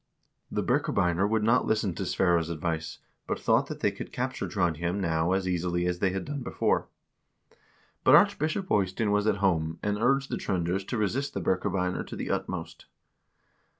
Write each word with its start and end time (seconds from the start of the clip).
'"l 0.51 0.55
The 0.59 0.63
Birkebeiner 0.63 1.29
would 1.29 1.43
not 1.43 1.67
listen 1.67 1.93
to 1.93 2.07
Sverre's 2.07 2.49
advice, 2.49 2.97
but 3.27 3.39
thought 3.39 3.67
that 3.67 3.81
they 3.81 3.91
could 3.91 4.11
capture 4.11 4.47
Trond 4.47 4.77
hjem 4.77 4.97
now 4.99 5.31
as 5.33 5.47
easily 5.47 5.85
as 5.85 5.99
they 5.99 6.09
had 6.09 6.25
done 6.25 6.41
before. 6.41 6.87
But 8.03 8.15
Archbishop 8.15 8.65
Eystein 8.71 9.11
was 9.11 9.27
at 9.27 9.37
home, 9.45 9.77
and 9.83 9.99
urged 9.99 10.31
the 10.31 10.37
Tr0nders 10.37 10.87
to 10.87 10.97
resist 10.97 11.35
the 11.35 11.39
Birkebeiner 11.39 12.03
to 12.07 12.15
the 12.15 12.31
utmost. 12.31 12.87